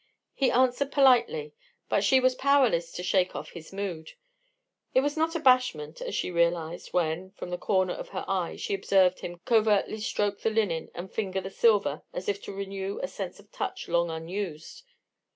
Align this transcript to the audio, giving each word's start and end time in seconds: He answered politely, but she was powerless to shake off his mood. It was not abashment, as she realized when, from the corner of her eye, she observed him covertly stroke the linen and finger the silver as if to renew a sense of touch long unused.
He 0.33 0.49
answered 0.49 0.91
politely, 0.91 1.53
but 1.87 2.03
she 2.03 2.19
was 2.19 2.33
powerless 2.33 2.91
to 2.93 3.03
shake 3.03 3.35
off 3.35 3.51
his 3.51 3.71
mood. 3.71 4.13
It 4.95 5.01
was 5.01 5.15
not 5.15 5.35
abashment, 5.35 6.01
as 6.01 6.15
she 6.15 6.31
realized 6.31 6.91
when, 6.91 7.29
from 7.29 7.51
the 7.51 7.57
corner 7.59 7.93
of 7.93 8.09
her 8.09 8.25
eye, 8.27 8.55
she 8.55 8.73
observed 8.73 9.19
him 9.19 9.39
covertly 9.45 9.99
stroke 9.99 10.41
the 10.41 10.49
linen 10.49 10.89
and 10.95 11.13
finger 11.13 11.39
the 11.39 11.51
silver 11.51 12.01
as 12.13 12.27
if 12.27 12.41
to 12.45 12.51
renew 12.51 12.99
a 13.03 13.07
sense 13.07 13.39
of 13.39 13.51
touch 13.51 13.87
long 13.87 14.09
unused. 14.09 14.81